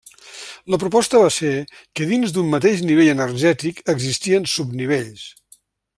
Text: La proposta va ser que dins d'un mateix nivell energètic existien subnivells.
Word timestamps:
La 0.75 0.79
proposta 0.83 1.19
va 1.23 1.27
ser 1.35 1.51
que 1.99 2.07
dins 2.13 2.33
d'un 2.37 2.49
mateix 2.55 2.81
nivell 2.87 3.11
energètic 3.15 3.83
existien 3.95 4.49
subnivells. 4.57 5.29